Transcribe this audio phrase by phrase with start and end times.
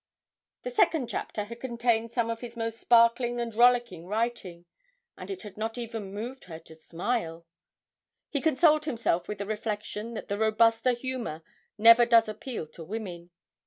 [0.63, 4.65] The second chapter had contained some of his most sparkling and rollicking writing
[5.15, 7.45] and it had not even moved her to smile!
[8.27, 11.43] He consoled himself with the reflection that the robuster humour
[11.77, 13.29] never does appeal to women.